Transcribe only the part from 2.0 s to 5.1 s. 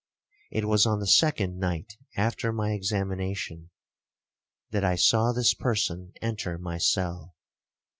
after my examination, that I